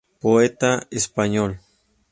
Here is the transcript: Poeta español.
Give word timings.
Poeta 0.19 0.87
español. 0.89 1.59